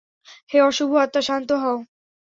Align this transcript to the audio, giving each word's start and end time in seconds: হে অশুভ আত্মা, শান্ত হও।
হে 0.51 0.57
অশুভ 0.61 0.89
আত্মা, 0.95 1.21
শান্ত 1.27 1.49
হও। 1.63 1.77